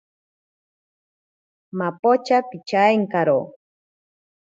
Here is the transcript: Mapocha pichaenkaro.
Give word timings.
Mapocha 1.77 2.37
pichaenkaro. 2.49 3.39